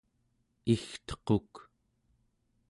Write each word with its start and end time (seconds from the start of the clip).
igtequk 0.73 1.53